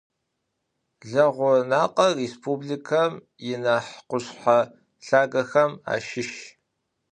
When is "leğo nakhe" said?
1.09-2.07